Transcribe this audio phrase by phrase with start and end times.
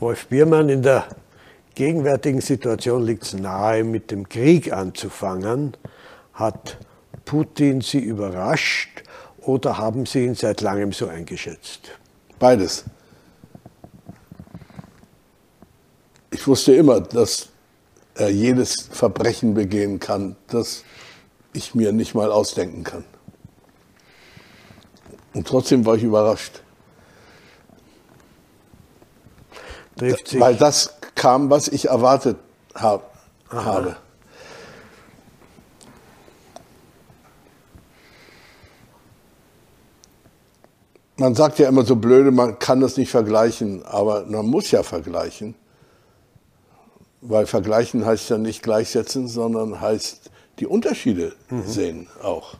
[0.00, 1.06] Wolf Biermann, in der
[1.74, 5.76] gegenwärtigen Situation liegt es nahe, mit dem Krieg anzufangen.
[6.32, 6.78] Hat
[7.26, 9.02] Putin Sie überrascht
[9.42, 11.90] oder haben Sie ihn seit langem so eingeschätzt?
[12.38, 12.84] Beides.
[16.30, 17.50] Ich wusste immer, dass
[18.14, 20.82] er jedes Verbrechen begehen kann, das
[21.52, 23.04] ich mir nicht mal ausdenken kann.
[25.34, 26.62] Und trotzdem war ich überrascht.
[30.00, 32.36] Weil das kam, was ich erwartet
[32.74, 33.14] hab,
[33.50, 33.96] habe.
[41.16, 44.82] Man sagt ja immer so blöde, man kann das nicht vergleichen, aber man muss ja
[44.82, 45.54] vergleichen.
[47.20, 50.30] Weil vergleichen heißt ja nicht gleichsetzen, sondern heißt
[50.60, 51.66] die Unterschiede mhm.
[51.66, 52.54] sehen auch.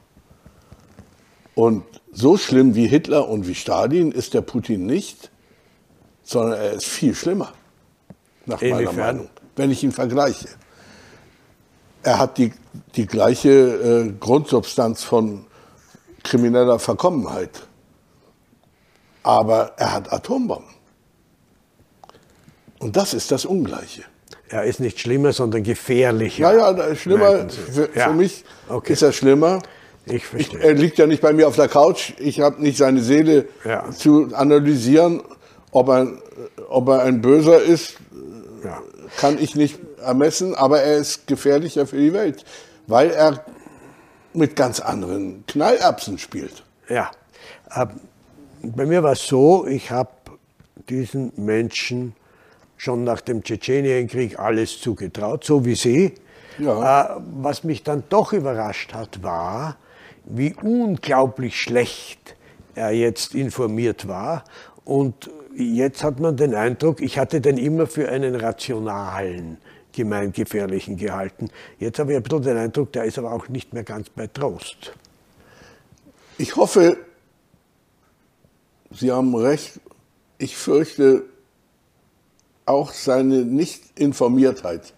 [1.55, 5.31] Und so schlimm wie Hitler und wie Stalin ist der Putin nicht,
[6.31, 7.53] sondern er ist viel schlimmer,
[8.47, 8.85] nach Inwiefern?
[8.85, 10.49] meiner Meinung, wenn ich ihn vergleiche.
[12.05, 12.53] Er hat die,
[12.95, 15.45] die gleiche äh, Grundsubstanz von
[16.23, 17.51] krimineller Verkommenheit,
[19.25, 20.71] aber er hat Atombomben.
[22.79, 24.05] Und das ist das Ungleiche.
[24.49, 26.53] Er ist nicht schlimmer, sondern gefährlicher.
[26.53, 28.09] Naja, schlimmer, für, ja.
[28.09, 28.93] für mich okay.
[28.93, 29.61] ist er schlimmer.
[30.07, 30.59] Ich verstehe.
[30.59, 32.15] Ich, er liegt ja nicht bei mir auf der Couch.
[32.19, 33.91] Ich habe nicht seine Seele ja.
[33.91, 35.23] zu analysieren.
[35.73, 36.09] Ob er,
[36.69, 37.97] ob er ein Böser ist,
[38.65, 38.83] ja.
[39.19, 40.55] kann ich nicht ermessen.
[40.55, 42.45] Aber er ist gefährlicher für die Welt,
[42.87, 43.45] weil er
[44.33, 46.65] mit ganz anderen Knallerbsen spielt.
[46.89, 47.11] Ja.
[47.75, 47.89] Ähm,
[48.63, 50.11] bei mir war es so, ich habe
[50.89, 52.15] diesen Menschen
[52.77, 56.15] schon nach dem Tschetschenienkrieg alles zugetraut, so wie Sie.
[56.59, 57.17] Ja.
[57.17, 59.77] Äh, was mich dann doch überrascht hat, war,
[60.25, 62.37] wie unglaublich schlecht
[62.75, 64.45] er jetzt informiert war.
[64.85, 69.59] Und jetzt hat man den Eindruck, ich hatte den immer für einen rationalen,
[69.93, 71.51] gemeingefährlichen gehalten.
[71.79, 74.27] Jetzt habe ich ein bisschen den Eindruck, der ist aber auch nicht mehr ganz bei
[74.27, 74.93] Trost.
[76.39, 76.97] Ich hoffe,
[78.93, 79.81] Sie haben recht.
[80.39, 81.25] Ich fürchte,
[82.67, 84.95] auch seine Nicht-Informiertheit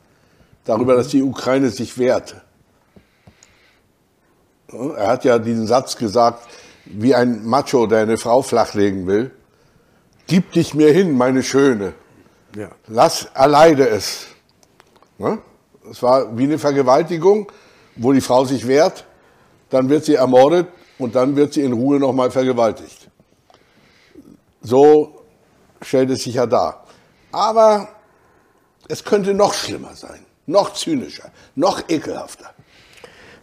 [0.65, 0.99] darüber, mhm.
[0.99, 2.37] dass die Ukraine sich wehrt.
[4.69, 6.47] Er hat ja diesen Satz gesagt,
[6.85, 9.31] wie ein Macho, der eine Frau flachlegen will.
[10.27, 11.95] Gib dich mir hin, meine Schöne.
[12.57, 12.69] Ja.
[12.87, 14.27] Lass, erleide es.
[15.91, 17.51] Es war wie eine Vergewaltigung,
[17.97, 19.05] wo die Frau sich wehrt,
[19.71, 20.69] dann wird sie ermordet
[20.99, 23.09] und dann wird sie in Ruhe nochmal vergewaltigt.
[24.63, 25.25] So
[25.81, 26.85] stellt es sich ja dar.
[27.33, 27.89] Aber
[28.89, 32.53] es könnte noch schlimmer sein, noch zynischer, noch ekelhafter.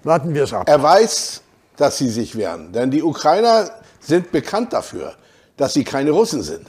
[0.03, 0.67] Warten wir es ab.
[0.67, 1.41] Er weiß,
[1.75, 3.69] dass sie sich wehren, denn die Ukrainer
[3.99, 5.15] sind bekannt dafür,
[5.59, 6.65] dass sie keine Russen sind.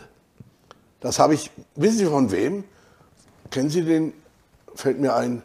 [0.98, 2.64] Das habe ich, wissen Sie von wem?
[3.50, 4.12] Kennen Sie den,
[4.74, 5.42] fällt mir ein,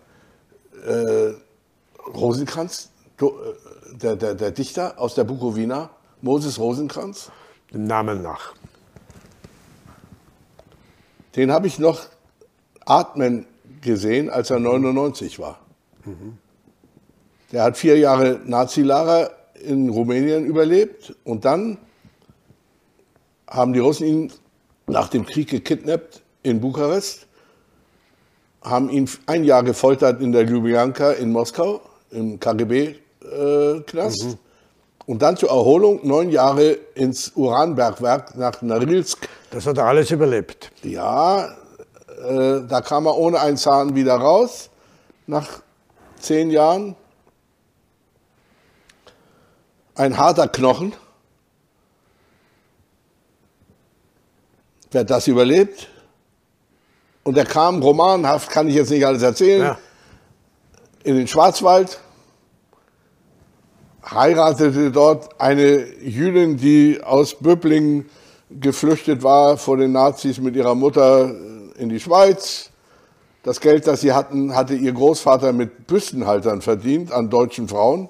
[0.84, 1.34] äh,
[2.08, 2.90] Rosenkranz,
[3.22, 3.26] äh,
[4.02, 5.92] der, der, der Dichter aus der Bukowina,
[6.24, 7.30] Moses Rosenkranz?
[7.72, 8.56] Den Namen nach.
[11.36, 12.02] Den habe ich noch
[12.84, 13.46] atmen
[13.82, 15.60] gesehen, als er 99 war.
[16.04, 16.40] Mhm.
[17.52, 21.78] Der hat vier Jahre Nazi-Lager in Rumänien überlebt und dann
[23.48, 24.34] haben die Russen ihn
[24.88, 27.28] nach dem Krieg gekidnappt in Bukarest,
[28.62, 34.24] haben ihn ein Jahr gefoltert in der Ljubljanka in Moskau, im KGB-Knast.
[34.24, 34.38] Äh, mhm.
[35.08, 39.30] Und dann zur Erholung neun Jahre ins Uranbergwerk nach Narilsk.
[39.52, 40.72] Das hat er alles überlebt.
[40.82, 44.70] Ja, äh, da kam er ohne einen Zahn wieder raus,
[45.28, 45.62] nach
[46.20, 46.96] zehn Jahren.
[49.94, 50.94] Ein harter Knochen.
[54.96, 55.90] Wer das überlebt?
[57.26, 59.78] Und er kam romanhaft, kann ich jetzt nicht alles erzählen, ja.
[61.04, 62.00] in den Schwarzwald,
[64.10, 68.10] heiratete dort eine Jüdin, die aus Böblingen
[68.50, 71.30] geflüchtet war vor den Nazis mit ihrer Mutter
[71.78, 72.70] in die Schweiz.
[73.44, 78.08] Das Geld, das sie hatten, hatte ihr Großvater mit Büstenhaltern verdient an deutschen Frauen.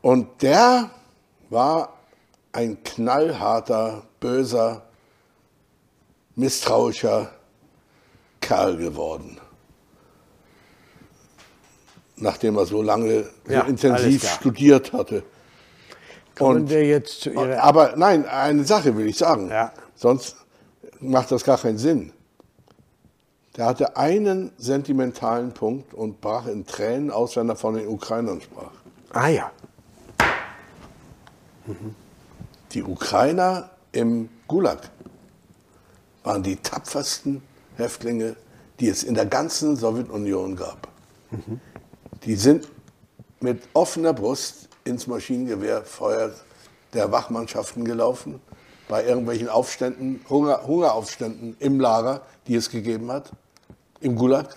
[0.00, 0.90] Und der
[1.50, 1.93] war
[2.54, 4.82] ein knallharter, böser,
[6.36, 7.30] misstrauischer
[8.40, 9.40] Kerl geworden.
[12.16, 15.24] Nachdem er so lange, ja, so intensiv studiert hatte.
[16.36, 17.62] Kommen Und, wir jetzt zu Ihrer.
[17.62, 19.50] Aber nein, eine Sache will ich sagen.
[19.50, 19.72] Ja.
[19.96, 20.36] Sonst
[21.00, 22.12] macht das gar keinen Sinn.
[23.56, 28.40] Der hatte einen sentimentalen Punkt und brach in Tränen aus, wenn er von den Ukrainern
[28.40, 28.72] sprach.
[29.12, 29.50] Ah ja.
[31.66, 31.94] Mhm.
[32.74, 34.90] Die Ukrainer im Gulag.
[36.24, 37.42] waren die tapfersten
[37.76, 38.34] Häftlinge,
[38.80, 40.88] die es in der ganzen Sowjetunion gab.
[41.30, 41.60] Mhm.
[42.24, 42.68] Die sind
[43.40, 46.32] mit offener Brust ins Maschinengewehrfeuer
[46.94, 48.40] der Wachmannschaften gelaufen,
[48.88, 53.30] bei irgendwelchen Aufständen, Hunger, Hungeraufständen im Lager, die es gegeben hat,
[54.00, 54.56] im Gulag.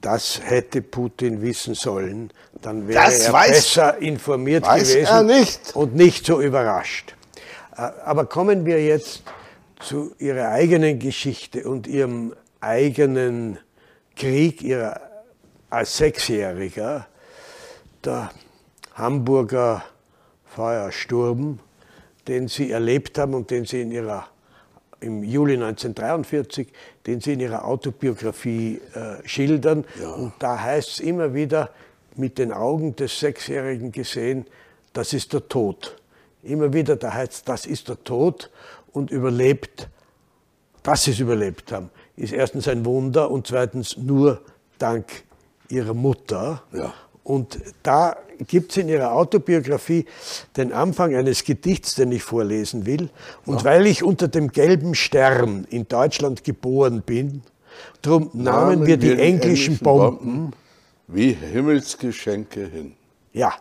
[0.00, 2.32] Das hätte Putin wissen sollen,
[2.62, 5.74] dann wäre das er besser informiert gewesen nicht.
[5.74, 7.14] und nicht so überrascht.
[7.76, 9.22] Äh, aber kommen wir jetzt
[9.80, 13.58] zu Ihrer eigenen Geschichte und Ihrem eigenen
[14.16, 15.00] Krieg ihrer,
[15.70, 17.06] als Sechsjähriger,
[18.04, 18.30] der
[18.94, 19.82] Hamburger
[20.44, 21.58] Feuersturm,
[22.28, 24.28] den Sie erlebt haben und den Sie in Ihrer
[25.00, 26.68] im Juli 1943,
[27.06, 29.86] den Sie in Ihrer Autobiografie äh, schildern.
[29.98, 30.10] Ja.
[30.10, 31.70] Und da heißt es immer wieder,
[32.16, 34.46] mit den Augen des Sechsjährigen gesehen,
[34.92, 35.96] das ist der Tod.
[36.42, 38.50] Immer wieder, da heißt es, das ist der Tod
[38.92, 39.88] und überlebt,
[40.82, 44.40] dass sie es überlebt haben, ist erstens ein Wunder und zweitens nur
[44.78, 45.24] dank
[45.68, 46.62] ihrer Mutter.
[46.72, 46.92] Ja.
[47.22, 48.16] Und da
[48.48, 50.06] gibt es in ihrer Autobiografie
[50.56, 53.10] den Anfang eines Gedichts, den ich vorlesen will.
[53.44, 53.64] Und ja.
[53.64, 57.42] weil ich unter dem gelben Stern in Deutschland geboren bin,
[58.02, 60.52] darum nahmen, nahmen wir die, englischen, englischen Bomben, Bomben
[61.12, 62.96] wie Himmelsgeschenke hin.
[63.32, 63.54] Ja,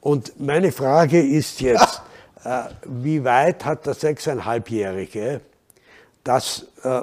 [0.00, 2.02] und meine Frage ist jetzt,
[2.44, 5.40] äh, wie weit hat der sechseinhalbjährige
[6.24, 7.02] das äh,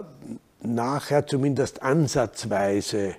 [0.62, 3.16] nachher zumindest ansatzweise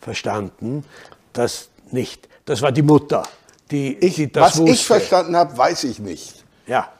[0.00, 0.84] verstanden,
[1.32, 2.28] das nicht.
[2.44, 3.22] Das war die Mutter,
[3.70, 4.72] die, ich, die das Was wusste.
[4.72, 6.44] ich verstanden habe, weiß ich nicht.
[6.66, 6.92] Ja.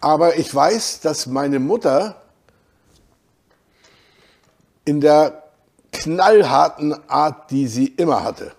[0.00, 2.20] Aber ich weiß, dass meine Mutter
[4.84, 5.47] in der
[5.92, 8.52] knallharten Art, die sie immer hatte,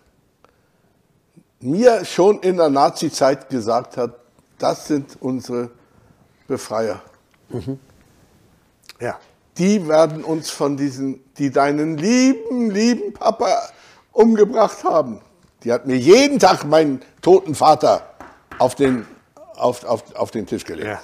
[1.60, 4.16] mir schon in der Nazi-Zeit gesagt hat,
[4.58, 5.70] das sind unsere
[6.48, 7.02] Befreier.
[7.50, 7.80] Mhm.
[9.00, 9.20] Ja.
[9.58, 13.70] Die werden uns von diesen, die deinen lieben, lieben Papa
[14.14, 15.22] umgebracht haben.
[15.64, 18.10] Die hat mir jeden Tag meinen toten Vater
[18.58, 19.06] auf den,
[19.56, 20.88] auf, auf, auf den Tisch gelegt.
[20.88, 21.02] Ja.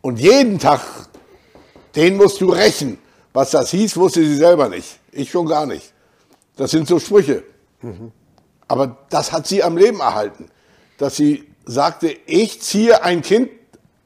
[0.00, 0.80] Und jeden Tag,
[1.94, 2.98] den musst du rächen.
[3.32, 4.98] Was das hieß, wusste sie selber nicht.
[5.10, 5.92] Ich schon gar nicht.
[6.56, 7.44] Das sind so Sprüche.
[7.80, 8.12] Mhm.
[8.68, 10.48] Aber das hat sie am Leben erhalten.
[10.98, 13.50] Dass sie sagte, ich ziehe ein Kind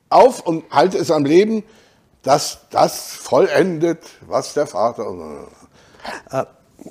[0.08, 1.64] auf und halte es am Leben,
[2.22, 5.46] dass das vollendet, was der Vater.
[6.30, 6.44] Äh,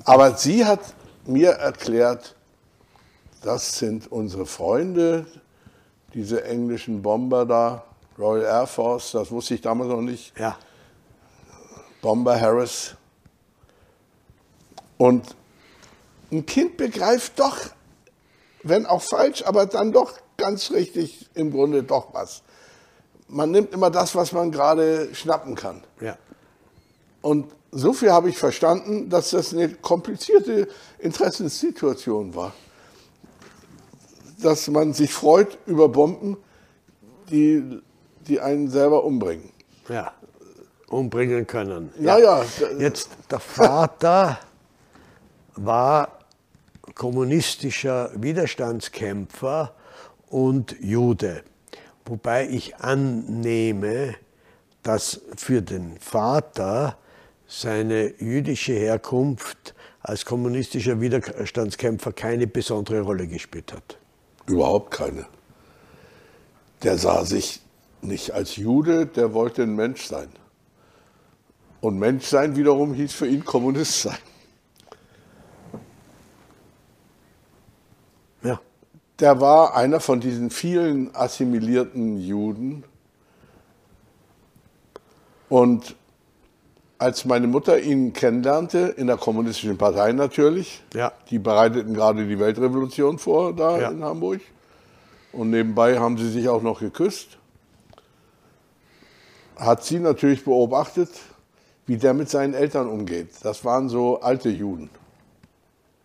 [0.04, 0.80] aber sie hat
[1.26, 2.34] mir erklärt,
[3.42, 5.26] das sind unsere Freunde,
[6.14, 7.84] diese englischen Bomber da,
[8.18, 10.32] Royal Air Force, das wusste ich damals noch nicht.
[10.38, 10.56] Ja.
[12.06, 12.94] Bomber Harris.
[14.96, 15.34] Und
[16.30, 17.58] ein Kind begreift doch,
[18.62, 22.44] wenn auch falsch, aber dann doch ganz richtig im Grunde doch was.
[23.26, 25.82] Man nimmt immer das, was man gerade schnappen kann.
[26.00, 26.16] Ja.
[27.22, 30.68] Und so viel habe ich verstanden, dass das eine komplizierte
[31.00, 32.54] Interessenssituation war.
[34.40, 36.36] Dass man sich freut über Bomben,
[37.30, 37.82] die,
[38.28, 39.50] die einen selber umbringen.
[39.88, 40.12] Ja,
[40.88, 41.92] umbringen können.
[41.98, 42.44] Ja, ja.
[42.78, 44.38] Jetzt, der Vater
[45.56, 46.18] war
[46.94, 49.74] kommunistischer Widerstandskämpfer
[50.28, 51.42] und Jude.
[52.04, 54.14] Wobei ich annehme,
[54.82, 56.96] dass für den Vater
[57.48, 63.98] seine jüdische Herkunft als kommunistischer Widerstandskämpfer keine besondere Rolle gespielt hat.
[64.46, 65.26] Überhaupt keine.
[66.82, 67.60] Der sah sich
[68.02, 70.28] nicht als Jude, der wollte ein Mensch sein.
[71.86, 74.18] Und Mensch sein wiederum hieß für ihn Kommunist sein.
[78.42, 78.58] Ja.
[79.20, 82.82] Der war einer von diesen vielen assimilierten Juden.
[85.48, 85.94] Und
[86.98, 91.12] als meine Mutter ihn kennenlernte, in der kommunistischen Partei natürlich, ja.
[91.30, 93.90] die bereiteten gerade die Weltrevolution vor da ja.
[93.92, 94.40] in Hamburg.
[95.30, 97.38] Und nebenbei haben sie sich auch noch geküsst.
[99.54, 101.10] Hat sie natürlich beobachtet,
[101.86, 103.28] wie der mit seinen Eltern umgeht.
[103.42, 104.90] Das waren so alte Juden.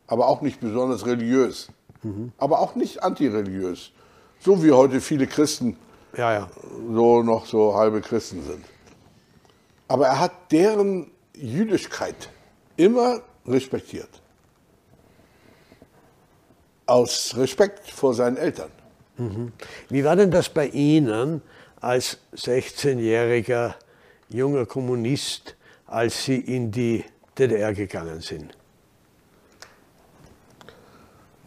[0.08, 1.70] Aber auch nicht besonders religiös.
[2.04, 2.32] Mhm.
[2.38, 3.92] Aber auch nicht antireligiös.
[4.40, 5.78] So wie heute viele Christen
[6.18, 6.50] ja, ja.
[6.94, 8.66] so noch so halbe Christen sind.
[9.88, 12.30] Aber er hat deren Jüdischkeit
[12.78, 14.10] immer respektiert.
[16.86, 18.70] Aus Respekt vor seinen Eltern.
[19.18, 19.52] Mhm.
[19.90, 21.42] Wie war denn das bei Ihnen
[21.80, 23.76] als 16-jähriger
[24.30, 25.56] junger Kommunist,
[25.92, 27.04] als Sie in die
[27.38, 28.58] DDR gegangen sind?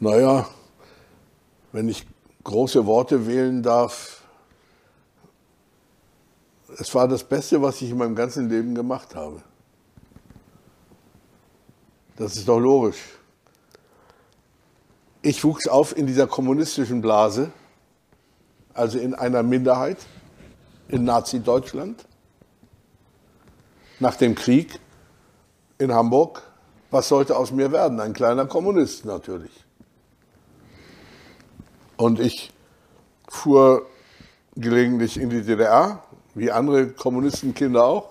[0.00, 0.46] Naja,
[1.72, 2.06] wenn ich
[2.44, 4.22] große Worte wählen darf,
[6.78, 9.40] es war das Beste, was ich in meinem ganzen Leben gemacht habe.
[12.16, 13.00] Das ist doch logisch.
[15.22, 17.50] Ich wuchs auf in dieser kommunistischen Blase,
[18.74, 20.04] also in einer Minderheit
[20.88, 22.04] in Nazi-Deutschland.
[24.04, 24.78] Nach dem Krieg
[25.78, 26.42] in Hamburg,
[26.90, 28.00] was sollte aus mir werden?
[28.00, 29.64] Ein kleiner Kommunist natürlich.
[31.96, 32.52] Und ich
[33.26, 33.86] fuhr
[34.56, 36.02] gelegentlich in die DDR,
[36.34, 38.10] wie andere Kommunistenkinder auch,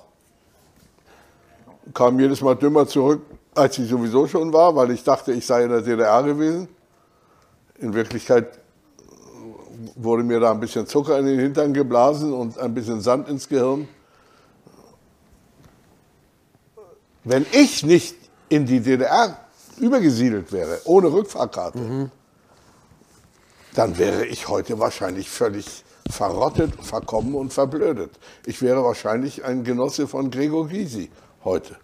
[1.93, 3.21] kam jedes Mal dümmer zurück,
[3.53, 6.69] als ich sowieso schon war, weil ich dachte, ich sei in der DDR gewesen.
[7.77, 8.47] In Wirklichkeit
[9.93, 13.47] wurde mir da ein bisschen Zucker in den Hintern geblasen und ein bisschen Sand ins
[13.47, 13.87] Gehirn.
[17.23, 18.15] Wenn ich nicht
[18.49, 19.37] in die DDR
[19.77, 22.11] übergesiedelt wäre, ohne Rückfahrkarte, mhm.
[23.75, 28.11] dann wäre ich heute wahrscheinlich völlig verrottet, verkommen und verblödet.
[28.45, 31.09] Ich wäre wahrscheinlich ein Genosse von Gregor Gysi
[31.43, 31.77] heute.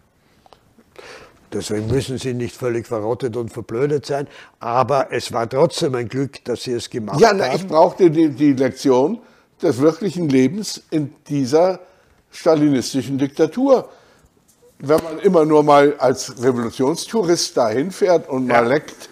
[1.51, 4.27] Deswegen müssen Sie nicht völlig verrottet und verblödet sein.
[4.59, 7.39] Aber es war trotzdem ein Glück, dass Sie es gemacht ja, haben.
[7.39, 9.19] Ja, ich brauchte die, die Lektion
[9.61, 11.79] des wirklichen Lebens in dieser
[12.29, 13.89] stalinistischen Diktatur.
[14.81, 18.61] Wenn man immer nur mal als Revolutionstourist dahin fährt und ja.
[18.61, 19.09] mal leckt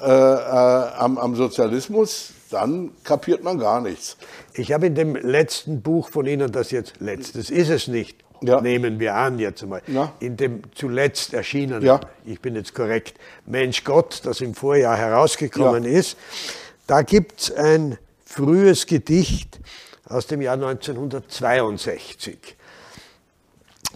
[0.00, 4.18] äh, äh, am, am Sozialismus, dann kapiert man gar nichts.
[4.52, 8.60] Ich habe in dem letzten Buch von Ihnen, das jetzt letztes ist es nicht, ja.
[8.60, 10.12] nehmen wir an jetzt mal, ja.
[10.20, 12.00] in dem zuletzt erschienenen, ja.
[12.26, 13.14] ich bin jetzt korrekt,
[13.46, 16.18] Mensch Gott, das im Vorjahr herausgekommen ist,
[16.86, 19.60] da gibt es ein frühes Gedicht
[20.04, 22.56] aus dem Jahr 1962.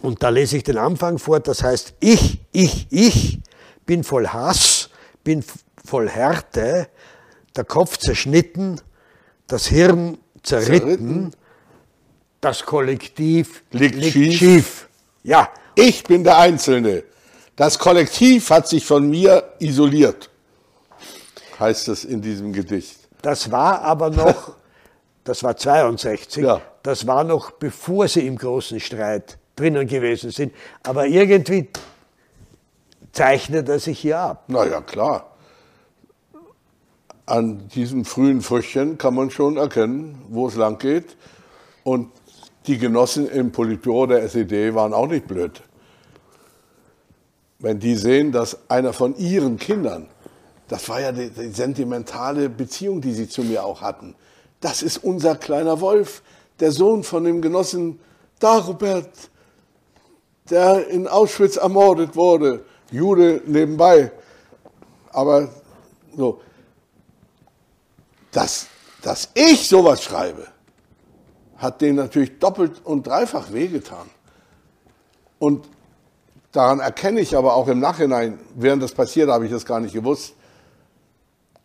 [0.05, 3.39] Und da lese ich den Anfang vor, das heißt, ich, ich, ich
[3.87, 4.91] bin voll Hass,
[5.23, 5.43] bin
[5.83, 6.89] voll Härte,
[7.55, 8.79] der Kopf zerschnitten,
[9.47, 11.31] das Hirn zerritten, zerritten
[12.39, 14.37] das Kollektiv liegt, liegt schief.
[14.37, 14.89] schief.
[15.23, 15.49] Ja.
[15.73, 17.03] Ich bin der Einzelne.
[17.55, 20.29] Das Kollektiv hat sich von mir isoliert,
[21.59, 22.99] heißt es in diesem Gedicht.
[23.23, 24.55] Das war aber noch,
[25.23, 26.61] das war 62, ja.
[26.83, 30.53] das war noch bevor sie im großen Streit drinnen gewesen sind.
[30.83, 31.69] Aber irgendwie
[33.11, 34.43] zeichnet er sich hier ab.
[34.47, 35.31] Na ja, klar.
[37.25, 41.15] An diesem frühen Früchtchen kann man schon erkennen, wo es lang geht.
[41.83, 42.11] Und
[42.67, 45.61] die Genossen im Politbüro der SED waren auch nicht blöd.
[47.59, 50.07] Wenn die sehen, dass einer von ihren Kindern,
[50.67, 54.15] das war ja die, die sentimentale Beziehung, die sie zu mir auch hatten,
[54.61, 56.21] das ist unser kleiner Wolf,
[56.59, 57.99] der Sohn von dem Genossen
[58.39, 59.29] Dagobert,
[60.49, 64.11] der in Auschwitz ermordet wurde, Jude nebenbei.
[65.11, 65.49] Aber
[66.15, 66.41] so,
[68.31, 68.67] dass,
[69.01, 70.47] dass ich sowas schreibe,
[71.57, 74.09] hat denen natürlich doppelt und dreifach wehgetan.
[75.39, 75.67] Und
[76.51, 79.93] daran erkenne ich aber auch im Nachhinein, während das passiert, habe ich das gar nicht
[79.93, 80.33] gewusst.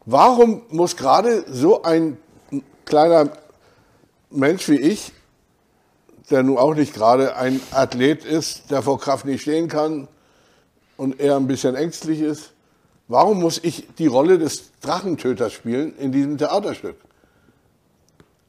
[0.06, 2.16] Warum muss gerade so ein
[2.84, 3.28] kleiner
[4.30, 5.12] Mensch wie ich,
[6.30, 10.08] der nun auch nicht gerade ein Athlet ist, der vor Kraft nicht stehen kann
[10.96, 12.52] und eher ein bisschen ängstlich ist,
[13.08, 16.96] warum muss ich die Rolle des Drachentöters spielen in diesem Theaterstück?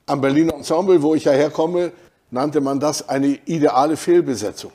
[0.06, 1.92] Am Berliner Ensemble, wo ich ja herkomme,
[2.30, 4.72] nannte man das eine ideale Fehlbesetzung.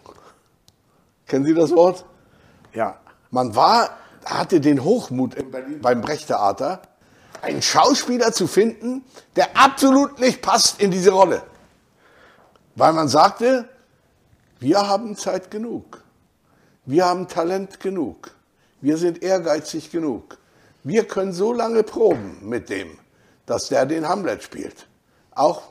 [1.27, 2.05] Kennen Sie das Wort?
[2.73, 2.99] Ja.
[3.31, 3.91] Man war,
[4.25, 6.83] hatte den Hochmut Berlin, beim Brechttheater,
[7.43, 11.43] einen Schauspieler zu finden, der absolut nicht passt in diese Rolle.
[12.76, 13.68] Weil man sagte,
[14.61, 16.02] wir haben Zeit genug.
[16.85, 18.30] Wir haben Talent genug.
[18.80, 20.38] Wir sind ehrgeizig genug.
[20.85, 22.99] Wir können so lange proben mit dem,
[23.45, 24.87] dass der den Hamlet spielt
[25.37, 25.62] auch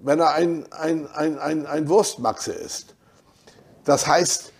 [0.00, 2.94] wenn er ein, ein, ein, ein, ein Wurstmaxe ist.
[3.84, 4.52] Das heißt,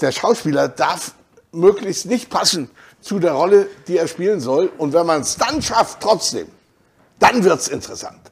[0.00, 1.14] der Schauspieler darf
[1.52, 2.70] möglichst nicht passen
[3.00, 4.66] zu der Rolle, die er spielen soll.
[4.76, 6.48] Und wenn man es dann schafft, trotzdem,
[7.18, 8.25] dann wird es interessant.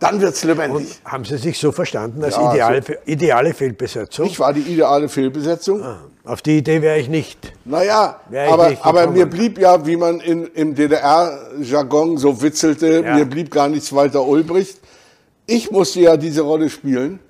[0.00, 0.98] Dann wird es lebendig.
[1.04, 4.26] Und haben Sie sich so verstanden als ja, ideale, so ideale Fehlbesetzung?
[4.26, 5.82] Ich war die ideale Fehlbesetzung.
[5.82, 7.52] Ah, auf die Idee wäre ich nicht.
[7.64, 13.14] Naja, aber, nicht aber mir blieb ja, wie man in, im DDR-Jargon so witzelte, ja.
[13.14, 14.80] mir blieb gar nichts weiter Ulbricht.
[15.46, 17.20] Ich musste ja diese Rolle spielen,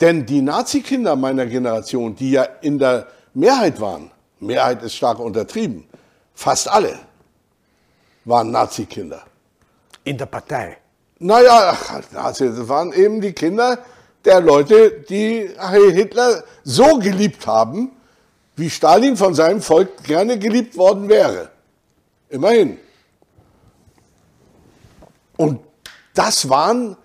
[0.00, 5.84] denn die Nazi-Kinder meiner Generation, die ja in der Mehrheit waren, Mehrheit ist stark untertrieben,
[6.34, 6.98] fast alle
[8.24, 9.22] waren Nazi-Kinder.
[10.04, 10.78] In der Partei?
[11.24, 11.78] Naja,
[12.14, 13.78] also das waren eben die Kinder
[14.24, 15.48] der Leute, die
[15.92, 17.92] Hitler so geliebt haben,
[18.56, 21.50] wie Stalin von seinem Volk gerne geliebt worden wäre.
[22.28, 22.76] Immerhin.
[25.36, 25.60] Und
[26.14, 26.96] das waren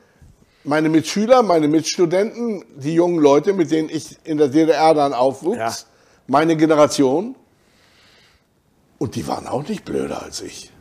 [0.63, 5.57] meine Mitschüler, meine Mitstudenten, die jungen Leute, mit denen ich in der DDR dann aufwuchs,
[5.57, 5.73] ja.
[6.25, 7.35] meine Generation,
[8.97, 10.71] und die waren auch nicht blöder als ich.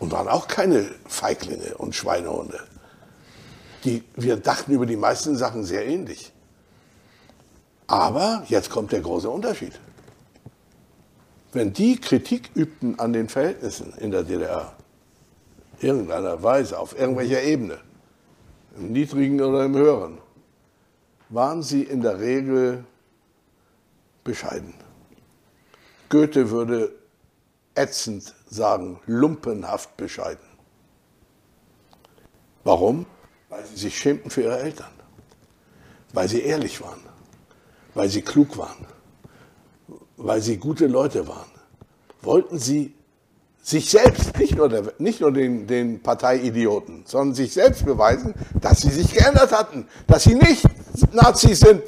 [0.00, 2.58] Und waren auch keine Feiglinge und Schweinehunde.
[3.84, 6.32] Die, wir dachten über die meisten Sachen sehr ähnlich.
[7.86, 9.78] Aber jetzt kommt der große Unterschied.
[11.52, 14.72] Wenn die Kritik übten an den Verhältnissen in der DDR,
[15.80, 17.78] irgendeiner Weise, auf irgendwelcher Ebene,
[18.76, 20.18] im niedrigen oder im höheren,
[21.28, 22.84] waren sie in der Regel
[24.24, 24.74] bescheiden.
[26.08, 26.92] Goethe würde
[27.74, 30.44] ätzend sagen, lumpenhaft bescheiden.
[32.64, 33.06] Warum?
[33.48, 34.92] Weil sie sich schämten für ihre Eltern,
[36.12, 37.00] weil sie ehrlich waren,
[37.94, 38.86] weil sie klug waren,
[40.16, 41.50] weil sie gute Leute waren.
[42.22, 42.94] Wollten sie
[43.62, 48.80] sich selbst, nicht nur, der, nicht nur den, den Parteiidioten, sondern sich selbst beweisen, dass
[48.80, 50.64] sie sich geändert hatten, dass sie nicht
[51.12, 51.82] Nazis sind.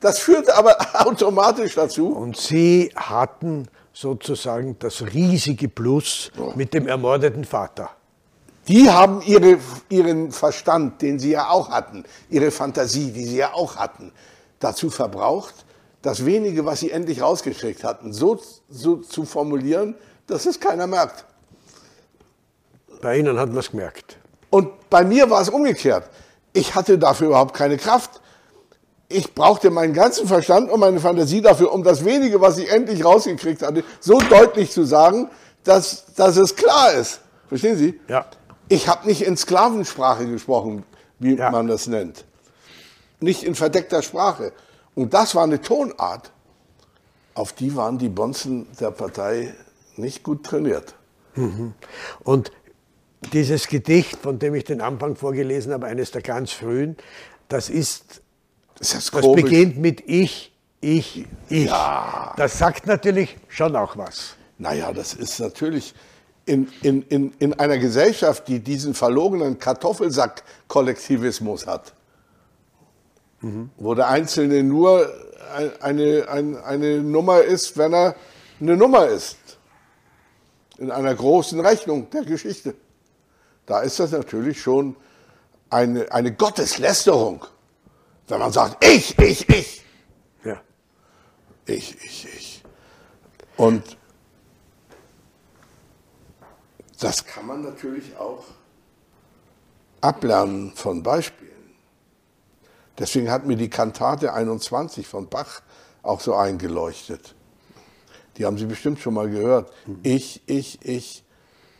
[0.00, 0.76] Das führte aber
[1.06, 2.08] automatisch dazu.
[2.08, 7.90] Und sie hatten sozusagen das riesige Plus mit dem ermordeten Vater.
[8.68, 9.58] Die haben ihre,
[9.88, 14.12] ihren Verstand, den sie ja auch hatten, ihre Fantasie, die sie ja auch hatten,
[14.60, 15.54] dazu verbraucht,
[16.00, 19.94] das wenige, was sie endlich rausgekriegt hatten, so, so zu formulieren,
[20.26, 21.24] dass es keiner merkt.
[23.00, 24.16] Bei Ihnen hat man es gemerkt.
[24.50, 26.08] Und bei mir war es umgekehrt.
[26.52, 28.20] Ich hatte dafür überhaupt keine Kraft.
[29.12, 33.04] Ich brauchte meinen ganzen Verstand und meine Fantasie dafür, um das wenige, was ich endlich
[33.04, 35.28] rausgekriegt hatte, so deutlich zu sagen,
[35.64, 37.20] dass, dass es klar ist.
[37.48, 38.00] Verstehen Sie?
[38.08, 38.26] Ja.
[38.68, 40.84] Ich habe nicht in Sklavensprache gesprochen,
[41.18, 41.50] wie ja.
[41.50, 42.24] man das nennt.
[43.20, 44.52] Nicht in verdeckter Sprache.
[44.94, 46.32] Und das war eine Tonart,
[47.34, 49.54] auf die waren die Bonzen der Partei
[49.96, 50.94] nicht gut trainiert.
[51.34, 51.74] Mhm.
[52.24, 52.52] Und
[53.32, 56.96] dieses Gedicht, von dem ich den Anfang vorgelesen habe, eines der ganz frühen,
[57.48, 58.21] das ist,
[58.90, 61.66] das, ist das beginnt mit Ich, ich, ich.
[61.66, 62.34] Ja.
[62.36, 64.34] Das sagt natürlich schon auch was.
[64.58, 65.94] Naja, das ist natürlich
[66.46, 71.92] in, in, in, in einer Gesellschaft, die diesen verlogenen Kartoffelsack-Kollektivismus hat,
[73.40, 73.70] mhm.
[73.76, 75.08] wo der Einzelne nur
[75.80, 78.16] eine, eine, eine Nummer ist, wenn er
[78.60, 79.38] eine Nummer ist
[80.78, 82.74] in einer großen Rechnung der Geschichte.
[83.66, 84.96] Da ist das natürlich schon
[85.70, 87.44] eine, eine Gotteslästerung,
[88.28, 89.84] wenn man sagt, ich, ich, ich.
[90.44, 90.60] Ja.
[91.66, 92.62] Ich, ich, ich.
[93.56, 93.96] Und
[97.00, 98.44] das kann man natürlich auch
[100.00, 101.50] ablernen von Beispielen.
[102.98, 105.62] Deswegen hat mir die Kantate 21 von Bach
[106.02, 107.34] auch so eingeleuchtet.
[108.36, 109.72] Die haben Sie bestimmt schon mal gehört.
[110.02, 111.24] Ich, ich, ich,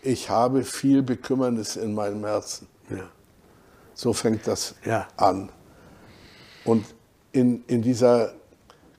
[0.03, 2.69] ich habe viel Bekümmernis in meinem Herzen.
[2.91, 3.09] Ja.
[3.95, 5.09] So fängt das ja.
[5.17, 5.51] an.
[6.65, 6.87] Und
[7.33, 8.33] in, in dieser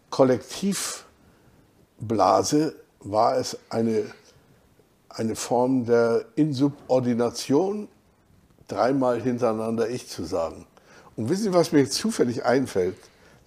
[0.10, 4.06] Kollektivblase war es eine,
[5.10, 7.88] eine Form der Insubordination,
[8.68, 10.66] dreimal hintereinander ich zu sagen.
[11.16, 12.98] Und wissen Sie, was mir jetzt zufällig einfällt?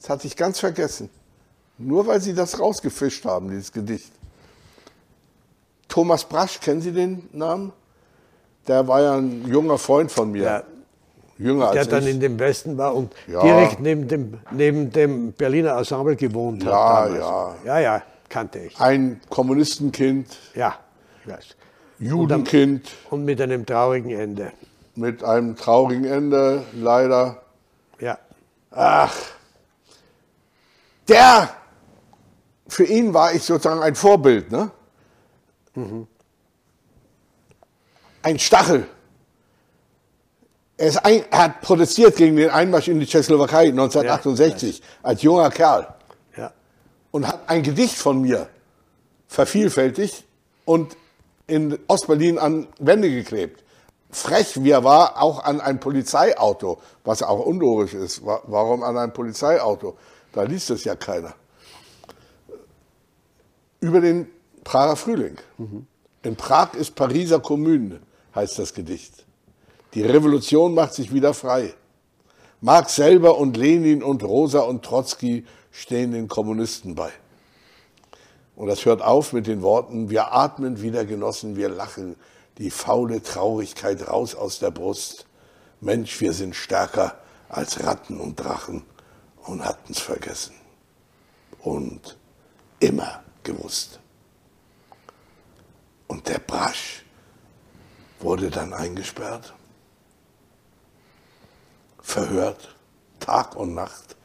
[0.00, 1.10] Das hatte ich ganz vergessen.
[1.78, 4.12] Nur weil Sie das rausgefischt haben, dieses Gedicht.
[5.88, 7.72] Thomas Brasch, kennen Sie den Namen?
[8.66, 10.42] Der war ja ein junger Freund von mir.
[10.42, 10.62] Ja,
[11.38, 12.14] Jünger der als dann ich.
[12.14, 13.42] in dem Westen war und ja.
[13.42, 16.72] direkt neben dem, neben dem Berliner Ensemble gewohnt hat.
[16.72, 17.20] Ja, damals.
[17.20, 17.54] ja.
[17.64, 18.80] Ja, ja, kannte ich.
[18.80, 20.38] Ein Kommunistenkind.
[20.54, 20.76] Ja,
[21.24, 21.56] ich weiß.
[21.98, 22.90] Judenkind.
[23.10, 24.52] Und, und mit einem traurigen Ende.
[24.94, 27.42] Mit einem traurigen Ende, leider.
[28.00, 28.18] Ja.
[28.70, 29.14] Ach.
[31.08, 31.50] Der,
[32.68, 34.70] für ihn war ich sozusagen ein Vorbild, ne?
[35.74, 36.06] Mhm.
[38.22, 38.88] Ein Stachel.
[40.78, 45.50] Er, ein, er, hat protestiert gegen den Einmarsch in die Tschechoslowakei 1968 ja, als junger
[45.50, 45.88] Kerl.
[46.36, 46.52] Ja.
[47.10, 48.48] Und hat ein Gedicht von mir
[49.26, 50.24] vervielfältigt
[50.64, 50.96] und
[51.46, 53.64] in Ostberlin an Wände geklebt.
[54.10, 58.22] Frech wie er war, auch an ein Polizeiauto, was auch unlogisch ist.
[58.24, 59.96] Warum an ein Polizeiauto?
[60.32, 61.34] Da liest es ja keiner.
[63.80, 64.28] Über den
[64.64, 65.36] Prager Frühling.
[65.58, 65.86] Mhm.
[66.22, 68.00] In Prag ist Pariser Kommune,
[68.34, 69.26] heißt das Gedicht.
[69.96, 71.72] Die Revolution macht sich wieder frei.
[72.60, 77.10] Marx selber und Lenin und Rosa und Trotzki stehen den Kommunisten bei.
[78.56, 82.16] Und das hört auf mit den Worten, wir atmen wieder, Genossen, wir lachen,
[82.58, 85.24] die faule Traurigkeit raus aus der Brust.
[85.80, 88.82] Mensch, wir sind stärker als Ratten und Drachen
[89.46, 90.56] und hatten es vergessen.
[91.60, 92.18] Und
[92.80, 93.98] immer gewusst.
[96.06, 97.02] Und der Brasch
[98.20, 99.55] wurde dann eingesperrt.
[102.06, 102.74] Verhört,
[103.18, 104.16] Tag und Nacht,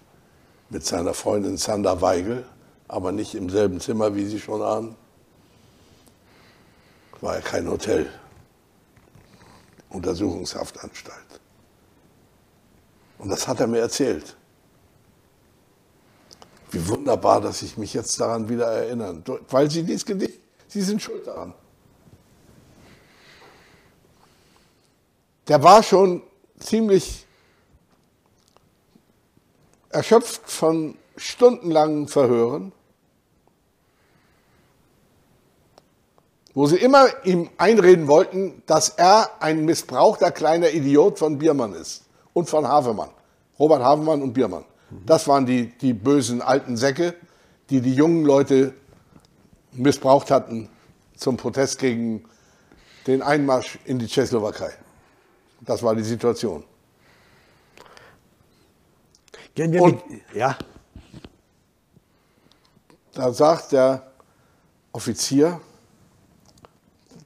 [0.70, 2.46] mit seiner Freundin Sandra Weigel,
[2.88, 4.96] aber nicht im selben Zimmer, wie Sie schon ahnen.
[7.20, 8.10] War ja kein Hotel,
[9.89, 11.17] Untersuchungshaftanstalt.
[13.17, 14.36] Und das hat er mir erzählt.
[16.70, 21.02] Wie wunderbar, dass ich mich jetzt daran wieder erinnern, weil Sie dies Gedicht, Sie sind
[21.02, 21.54] schuld daran.
[25.48, 26.22] Der war schon
[26.60, 27.26] ziemlich
[29.93, 32.71] erschöpft von stundenlangen Verhören,
[36.54, 42.04] wo sie immer ihm einreden wollten, dass er ein missbrauchter kleiner Idiot von Biermann ist
[42.34, 43.10] und von Havemann.
[43.58, 44.65] Robert Havemann und Biermann.
[45.06, 47.15] Das waren die, die bösen alten Säcke,
[47.69, 48.73] die die jungen Leute
[49.71, 50.69] missbraucht hatten
[51.15, 52.25] zum Protest gegen
[53.08, 54.71] den Einmarsch in die Tschechoslowakei.
[55.62, 56.65] Das war die Situation.
[59.57, 60.01] Und
[60.33, 60.57] ja.
[63.13, 64.11] Da sagt der
[64.93, 65.59] Offizier,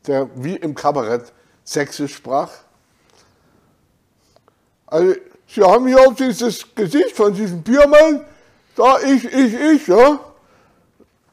[0.08, 1.32] der wie im Kabarett
[1.64, 2.52] sächsisch sprach,
[4.88, 5.16] also,
[5.48, 8.26] Sie haben hier dieses Gesicht von diesem Biermann,
[8.76, 10.20] da ich, ich, ich, ja.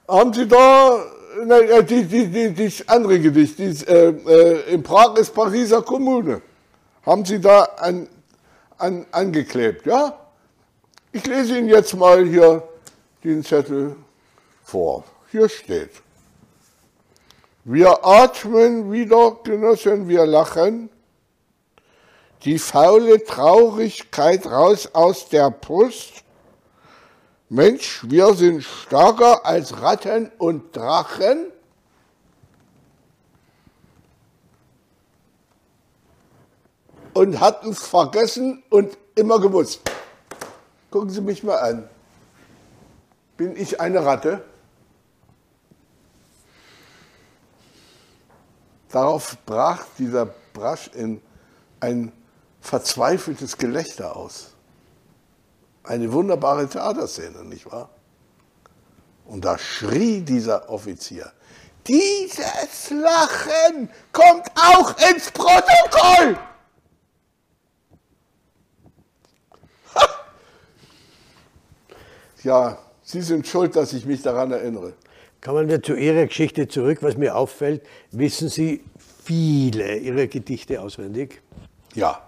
[0.07, 1.05] Haben Sie da,
[1.44, 6.42] nein, die, die, die, das andere Gedicht, dieses, äh, äh, in Prag ist Pariser Kommune.
[7.07, 8.09] Haben Sie da an,
[8.78, 10.18] an, angeklebt, ja?
[11.14, 12.66] Ich lese Ihnen jetzt mal hier
[13.22, 13.96] den Zettel
[14.64, 15.05] vor.
[15.31, 15.90] Hier steht,
[17.64, 20.88] wir atmen wieder, Genossen, wir lachen,
[22.44, 26.25] die faule Traurigkeit raus aus der Brust.
[27.51, 31.53] Mensch, wir sind stärker als Ratten und Drachen.
[37.12, 39.91] Und hatten es vergessen und immer gewusst.
[40.92, 41.88] Gucken Sie mich mal an.
[43.38, 44.44] Bin ich eine Ratte?
[48.90, 51.22] Darauf brach dieser Brasch in
[51.81, 52.12] ein
[52.61, 54.52] verzweifeltes Gelächter aus.
[55.83, 57.88] Eine wunderbare Theaterszene, nicht wahr?
[59.24, 61.33] Und da schrie dieser Offizier,
[61.87, 66.37] dieses Lachen kommt auch ins Protokoll!
[72.44, 74.94] Ja, Sie sind schuld, dass ich mich daran erinnere.
[75.44, 76.98] Kommen wir zu Ihrer Geschichte zurück.
[77.02, 78.83] Was mir auffällt, wissen Sie
[79.24, 81.40] viele Ihrer Gedichte auswendig?
[81.94, 82.20] Ja,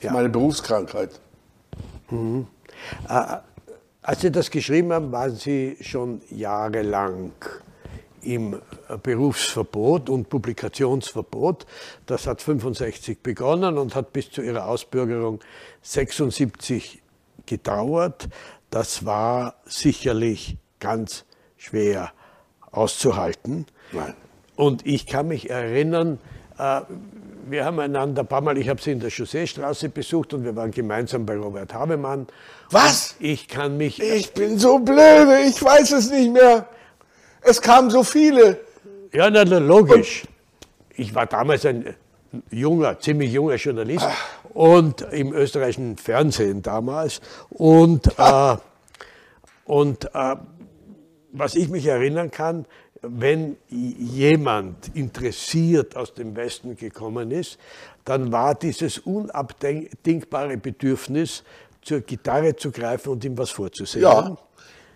[0.00, 0.12] ja.
[0.12, 1.20] meine Berufskrankheit.
[2.10, 2.46] Mhm.
[3.08, 3.36] Äh,
[4.02, 7.32] als Sie das geschrieben haben, waren Sie schon jahrelang
[8.22, 8.60] im
[9.02, 11.66] Berufsverbot und Publikationsverbot.
[12.06, 15.40] Das hat 65 begonnen und hat bis zu Ihrer Ausbürgerung
[15.82, 17.02] 76
[17.46, 18.28] gedauert
[18.74, 21.24] das war sicherlich ganz
[21.56, 22.10] schwer
[22.72, 23.66] auszuhalten.
[23.92, 24.14] Nein.
[24.56, 26.18] Und ich kann mich erinnern,
[26.58, 26.80] äh,
[27.46, 30.56] wir haben einander ein paar Mal, ich habe sie in der Chausseestraße besucht und wir
[30.56, 32.26] waren gemeinsam bei Robert Habemann.
[32.70, 33.14] Was?
[33.20, 34.02] Und ich kann mich.
[34.02, 36.66] Ich bin so blöde, ich weiß es nicht mehr.
[37.42, 38.58] Es kamen so viele.
[39.12, 40.24] Ja, na, na logisch.
[40.24, 41.94] Und ich war damals ein
[42.50, 44.43] junger, ziemlich junger Journalist Ach.
[44.54, 47.20] Und im österreichischen Fernsehen damals.
[47.50, 48.56] Und, äh,
[49.64, 50.36] und äh,
[51.32, 52.64] was ich mich erinnern kann,
[53.02, 57.58] wenn jemand interessiert aus dem Westen gekommen ist,
[58.04, 61.42] dann war dieses unabdingbare Bedürfnis,
[61.82, 64.04] zur Gitarre zu greifen und ihm was vorzusehen.
[64.04, 64.36] Ja,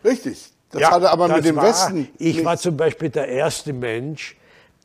[0.02, 0.52] richtig.
[0.70, 2.08] Das ja, hatte aber mit dem war, Westen.
[2.18, 4.36] Ich war zum Beispiel der erste Mensch,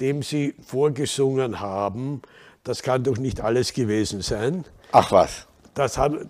[0.02, 2.22] dem sie vorgesungen haben,
[2.64, 4.66] das kann doch nicht alles gewesen sein.
[4.92, 5.48] Ach was.
[5.74, 6.30] Das haben,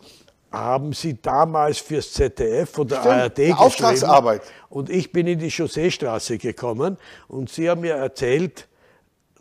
[0.52, 3.58] haben Sie damals fürs ZDF oder Stimmt, ARD geschrieben.
[3.58, 4.42] Auftragsarbeit.
[4.70, 8.68] Und ich bin in die Chausseestraße gekommen und Sie haben mir erzählt,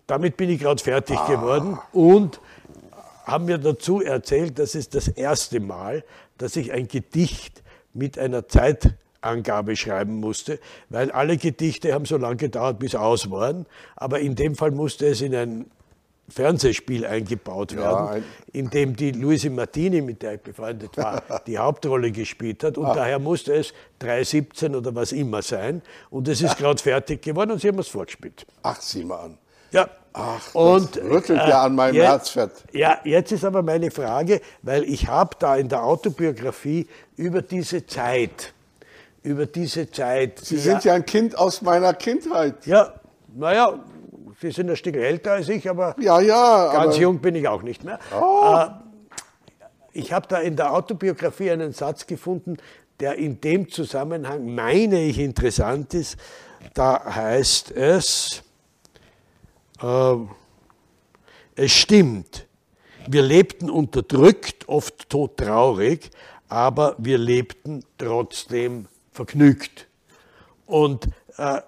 [0.07, 1.27] damit bin ich gerade fertig ah.
[1.27, 2.41] geworden und
[3.25, 6.05] haben mir dazu erzählt, das ist das erste Mal,
[6.39, 7.63] dass ich ein Gedicht
[7.95, 13.67] mit einer Zeitangabe schreiben musste, weil alle Gedichte haben so lange gedauert, bis aus waren.
[13.95, 15.71] Aber in dem Fall musste es in ein
[16.33, 21.59] Fernsehspiel eingebaut werden, ja, in dem die Luise Martini, mit der ich befreundet war, die
[21.59, 22.79] Hauptrolle gespielt hat.
[22.79, 22.95] Und ah.
[22.95, 25.83] daher musste es 3,17 oder was immer sein.
[26.11, 28.47] Und es ist gerade fertig geworden und sie haben es vorgespielt.
[28.63, 29.39] Ach, sieh mal an.
[29.73, 29.89] Ja.
[30.15, 32.51] Ach, und, das rüttelt äh, ja an meinem jetzt, Herzfett.
[32.73, 37.87] Ja, jetzt ist aber meine Frage, weil ich habe da in der Autobiografie über diese
[37.87, 38.53] Zeit,
[39.23, 40.39] über diese Zeit.
[40.39, 42.67] Sie sind ja ein Kind aus meiner Kindheit.
[42.67, 42.93] Ja,
[43.35, 43.79] naja,
[44.43, 47.47] Sie sind ein Stück älter als ich, aber ja, ja, ganz aber jung bin ich
[47.47, 48.01] auch nicht mehr.
[48.13, 48.57] Oh.
[48.57, 48.71] Äh,
[49.93, 52.57] ich habe da in der Autobiografie einen Satz gefunden,
[52.99, 56.17] der in dem Zusammenhang, meine ich, interessant ist.
[56.75, 58.43] Da heißt es,
[59.81, 60.15] äh,
[61.55, 62.49] es stimmt,
[63.07, 66.11] wir lebten unterdrückt, oft todtraurig,
[66.49, 69.87] aber wir lebten trotzdem vergnügt.
[70.67, 71.61] Und äh,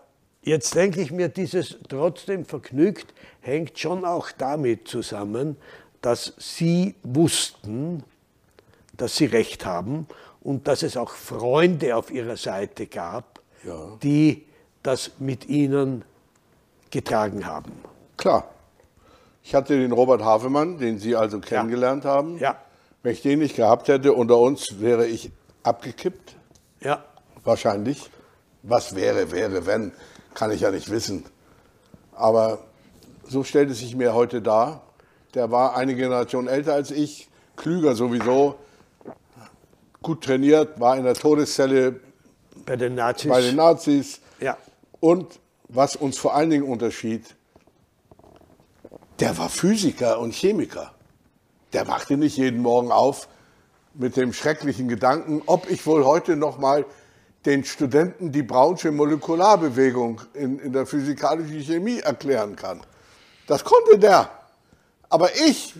[0.44, 5.56] jetzt denke ich mir, dieses trotzdem vergnügt hängt schon auch damit zusammen,
[6.00, 8.02] dass sie wussten,
[8.96, 10.06] dass sie recht haben
[10.42, 13.96] und dass es auch Freunde auf ihrer Seite gab, ja.
[14.02, 14.44] die
[14.82, 16.04] das mit ihnen
[16.90, 17.72] getragen haben.
[18.16, 18.50] Klar.
[19.42, 22.10] Ich hatte den Robert Havemann, den Sie also kennengelernt ja.
[22.10, 22.38] haben.
[22.38, 22.56] Ja.
[23.02, 25.30] Wenn ich den nicht gehabt hätte, unter uns wäre ich
[25.62, 26.36] abgekippt.
[26.80, 27.04] Ja.
[27.42, 28.10] Wahrscheinlich.
[28.62, 29.92] Was wäre, wäre, wenn,
[30.34, 31.24] kann ich ja nicht wissen.
[32.12, 32.58] Aber
[33.26, 34.82] so stellt es sich mir heute dar.
[35.34, 38.56] Der war eine Generation älter als ich, klüger sowieso,
[40.02, 42.00] gut trainiert, war in der Todeszelle
[42.66, 43.30] bei den Nazis.
[43.30, 44.20] Bei den Nazis.
[44.40, 44.56] Ja.
[45.00, 47.34] Und was uns vor allen Dingen unterschied,
[49.20, 50.94] der war Physiker und Chemiker.
[51.72, 53.28] Der wachte nicht jeden Morgen auf
[53.94, 56.84] mit dem schrecklichen Gedanken, ob ich wohl heute noch mal
[57.46, 62.80] den Studenten die Brownsche Molekularbewegung in, in der physikalischen Chemie erklären kann.
[63.46, 64.30] Das konnte der.
[65.10, 65.74] Aber ich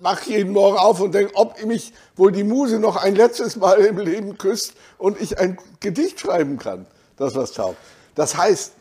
[0.00, 3.78] mache jeden Morgen auf und denke, ob mich wohl die Muse noch ein letztes Mal
[3.80, 7.76] im Leben küsst und ich ein Gedicht schreiben kann, das was taugt.
[8.16, 8.72] Das heißt,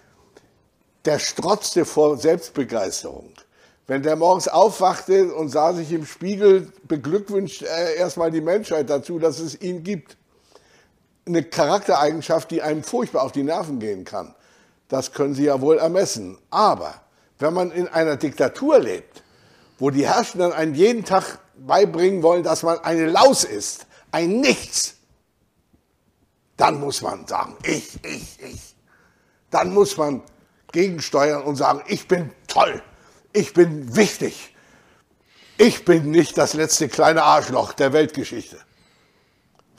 [1.06, 3.30] der strotzte vor Selbstbegeisterung.
[3.88, 9.20] Wenn der morgens aufwachte und sah sich im Spiegel, beglückwünscht er erstmal die Menschheit dazu,
[9.20, 10.18] dass es ihn gibt.
[11.26, 14.36] Eine Charaktereigenschaft, die einem furchtbar auf die Nerven gehen kann.
[14.88, 16.38] Das können Sie ja wohl ermessen.
[16.50, 16.96] Aber
[17.40, 19.24] wenn man in einer Diktatur lebt,
[19.80, 24.96] wo die Herrschenden einen jeden Tag beibringen wollen, dass man eine Laus ist, ein Nichts,
[26.58, 28.76] dann muss man sagen, ich, ich, ich.
[29.50, 30.22] Dann muss man
[30.72, 32.82] gegensteuern und sagen, ich bin toll,
[33.34, 34.56] ich bin wichtig,
[35.58, 38.58] ich bin nicht das letzte kleine Arschloch der Weltgeschichte.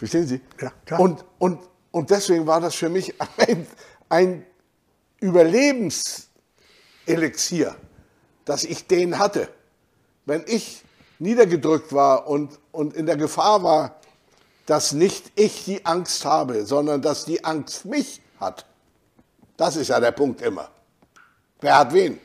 [0.02, 0.40] Verstehen Sie?
[0.60, 1.00] Ja, klar.
[1.00, 1.60] Und, und,
[1.90, 3.66] und deswegen war das für mich ein,
[4.08, 4.46] ein
[5.20, 7.76] Überlebenselixier,
[8.44, 9.48] dass ich den hatte
[10.24, 10.84] wenn ich
[11.18, 13.96] niedergedrückt war und, und in der Gefahr war,
[14.66, 18.66] dass nicht ich die Angst habe, sondern dass die Angst mich hat.
[19.56, 20.70] Das ist ja der Punkt immer.
[21.60, 22.18] Wer hat wen?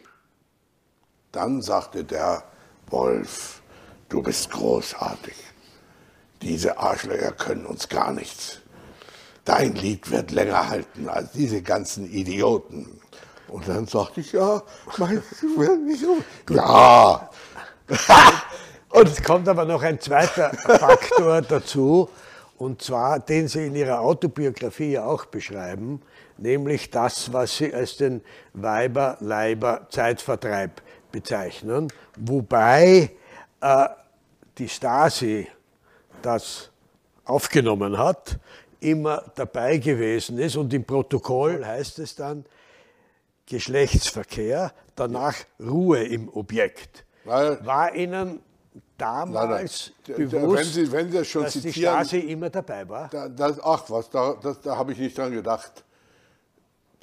[1.31, 2.43] Dann sagte der
[2.87, 3.61] Wolf,
[4.09, 5.35] du bist großartig.
[6.41, 8.59] Diese Arschlöcher können uns gar nichts.
[9.45, 12.99] Dein Lied wird länger halten als diese ganzen Idioten.
[13.47, 14.61] Und dann sagte ich, ja,
[14.97, 16.17] meinst du, nicht so?
[16.53, 17.29] Ja,
[18.89, 22.09] und es kommt aber noch ein zweiter Faktor dazu,
[22.57, 26.01] und zwar, den Sie in Ihrer Autobiografie ja auch beschreiben,
[26.37, 28.21] nämlich das, was Sie als den
[28.53, 33.11] Weiber-Leiber-Zeitvertreib bezeichnen, wobei
[33.61, 33.87] äh,
[34.57, 35.47] die Stasi
[36.21, 36.69] das
[37.25, 38.39] aufgenommen hat,
[38.79, 42.45] immer dabei gewesen ist und im Protokoll heißt es dann
[43.45, 47.05] Geschlechtsverkehr, danach Ruhe im Objekt.
[47.23, 48.41] Weil war Ihnen
[48.97, 50.29] damals nein, nein.
[50.29, 53.09] bewusst, wenn Sie, wenn Sie schon dass zitieren, die Stasi immer dabei war?
[53.09, 55.83] Da, das, ach was, da, das, da habe ich nicht dran gedacht.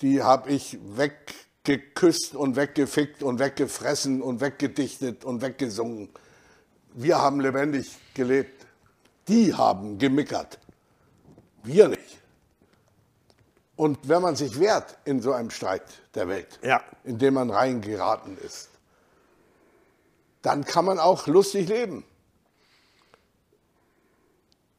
[0.00, 6.10] Die habe ich weggeküsst und weggefickt und weggefressen und weggedichtet und weggesungen.
[6.94, 8.63] Wir haben lebendig gelebt.
[9.28, 10.58] Die haben gemickert.
[11.62, 12.22] Wir nicht.
[13.76, 15.82] Und wenn man sich wehrt in so einem Streit
[16.14, 16.82] der Welt, ja.
[17.02, 18.68] in dem man reingeraten ist,
[20.42, 22.04] dann kann man auch lustig leben.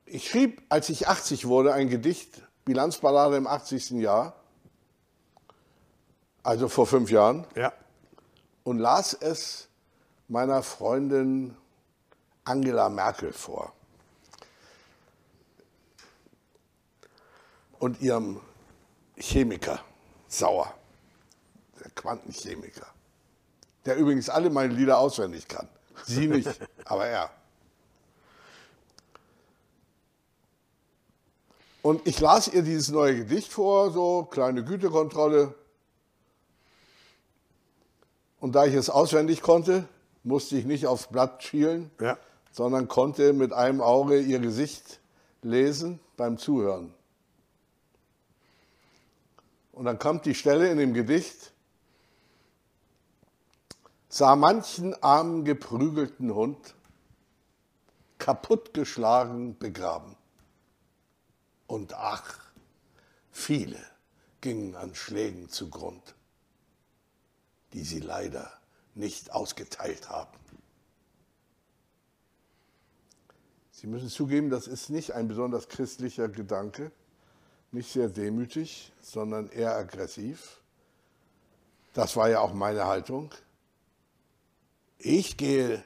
[0.05, 3.91] Ich schrieb, als ich 80 wurde, ein Gedicht, Bilanzballade im 80.
[3.91, 4.35] Jahr,
[6.43, 7.73] also vor fünf Jahren, ja.
[8.63, 9.67] und las es
[10.27, 11.57] meiner Freundin
[12.43, 13.73] Angela Merkel vor.
[17.85, 18.41] Und ihrem
[19.15, 19.79] Chemiker,
[20.27, 20.73] Sauer,
[21.79, 22.87] der Quantenchemiker
[23.85, 25.67] der übrigens alle meine Lieder auswendig kann.
[26.05, 26.49] Sie nicht,
[26.85, 27.29] aber er.
[31.81, 35.53] Und ich las ihr dieses neue Gedicht vor, so kleine Gütekontrolle.
[38.39, 39.87] Und da ich es auswendig konnte,
[40.23, 42.17] musste ich nicht aufs Blatt schielen, ja.
[42.51, 44.99] sondern konnte mit einem Auge ihr Gesicht
[45.43, 46.91] lesen beim Zuhören.
[49.75, 51.51] Und dann kommt die Stelle in dem Gedicht,
[54.07, 56.75] sah manchen armen geprügelten Hund
[58.17, 60.15] kaputtgeschlagen begraben.
[61.67, 62.39] Und ach,
[63.31, 63.83] viele
[64.39, 66.15] gingen an Schlägen zugrund,
[67.73, 68.53] die sie leider
[68.93, 70.39] nicht ausgeteilt haben.
[73.71, 76.93] Sie müssen zugeben, das ist nicht ein besonders christlicher Gedanke,
[77.75, 80.61] nicht sehr demütig, sondern eher aggressiv.
[81.93, 83.31] Das war ja auch meine Haltung.
[84.97, 85.83] Ich gehe,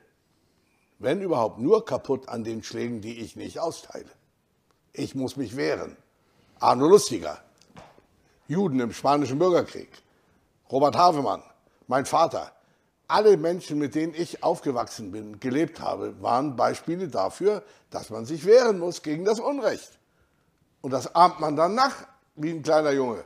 [0.99, 4.09] wenn überhaupt, nur kaputt an den Schlägen, die ich nicht austeile.
[4.93, 5.97] Ich muss mich wehren.
[6.59, 7.41] Arno Lustiger,
[8.47, 9.89] Juden im Spanischen Bürgerkrieg,
[10.71, 11.43] Robert Havemann,
[11.87, 12.51] mein Vater,
[13.07, 18.45] alle Menschen, mit denen ich aufgewachsen bin, gelebt habe, waren Beispiele dafür, dass man sich
[18.45, 19.99] wehren muss gegen das Unrecht.
[20.81, 23.23] Und das ahmt man dann nach, wie ein kleiner Junge.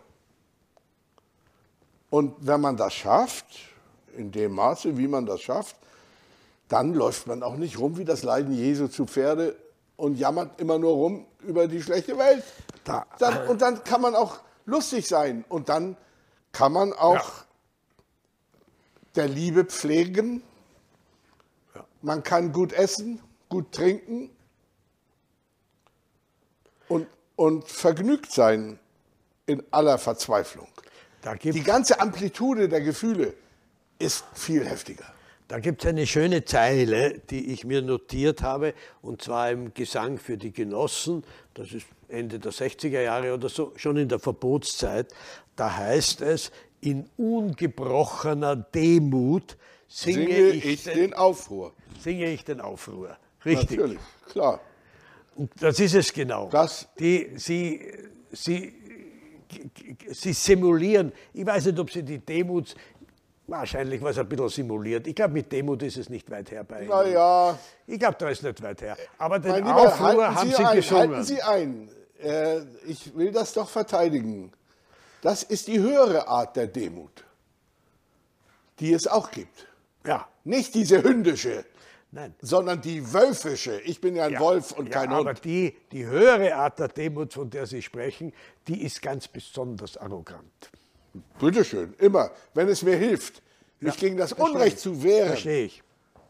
[2.10, 3.46] Und wenn man das schafft,
[4.16, 5.76] in dem Maße, wie man das schafft,
[6.68, 9.56] dann läuft man auch nicht rum wie das Leiden Jesu zu Pferde
[9.96, 12.44] und jammert immer nur rum über die schlechte Welt.
[12.84, 15.98] Da, dann, und dann kann man auch lustig sein und dann
[16.52, 17.46] kann man auch ja.
[19.16, 20.42] der Liebe pflegen.
[21.76, 21.86] Ja.
[22.02, 24.30] Man kann gut essen, gut trinken
[27.44, 28.80] und, vergnügt sein
[29.46, 30.68] in aller Verzweiflung.
[31.44, 33.34] die ganze Amplitude der Gefühle
[34.00, 35.06] ist viel heftiger.
[35.50, 40.18] Da gibt es eine schöne Zeile, die ich mir notiert habe, und zwar im Gesang
[40.18, 45.14] für die Genossen, das ist Ende der 60er Jahre oder so, schon in der Verbotszeit.
[45.58, 49.58] Da heißt es, in ungebrochener Demut
[49.90, 51.74] singe, singe ich, ich den, den, Aufruhr.
[52.00, 53.18] Singe ich den Aufruhr.
[53.46, 53.78] Richtig.
[53.78, 54.62] Natürlich, klar.
[55.36, 56.50] Und das ist es genau.
[56.50, 57.82] Das die, sie,
[58.32, 58.74] sie,
[60.12, 62.76] sie simulieren, ich weiß nicht, ob sie die Demut
[63.46, 65.06] Wahrscheinlich war es ein bisschen simuliert.
[65.06, 66.90] Ich glaube, mit Demut ist es nicht weit her bei Ihnen.
[66.90, 67.60] Naja.
[67.86, 68.96] Ich glaube, da ist nicht weit her.
[69.18, 71.10] Aber den mein Aufruhr haben Sie, ein, gesungen.
[71.10, 71.90] Halten Sie ein.
[72.22, 74.54] Äh, ich will das doch verteidigen.
[75.22, 77.26] Das ist die höhere Art der Demut,
[78.80, 79.68] die es auch gibt.
[80.06, 80.28] Ja.
[80.46, 81.66] Nicht diese hündische,
[82.16, 82.36] Nein.
[82.42, 83.82] sondern die wölfische.
[83.82, 85.22] Ich bin ja ein ja, Wolf und ja, kein Hund.
[85.22, 88.34] Aber die, die höhere Art der Demut, von der Sie sprechen,
[88.68, 90.72] die ist ganz besonders arrogant.
[91.40, 92.30] Bitteschön, immer.
[92.54, 93.42] Wenn es mir hilft,
[93.80, 95.84] mich ja, gegen das Unrecht zu wehren, verstehe ich.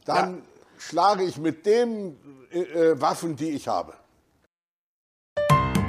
[0.06, 0.41] dann ja.
[0.78, 2.17] schlage ich mit den
[2.52, 3.93] äh, äh, Waffen, die ich habe.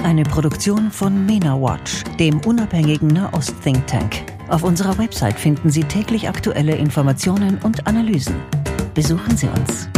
[0.02, 4.24] Eine Produktion von MENA Watch, dem unabhängigen Nahost-Think Tank.
[4.48, 8.34] Auf unserer Website finden Sie täglich aktuelle Informationen und Analysen.
[8.94, 9.88] Besuchen Sie uns.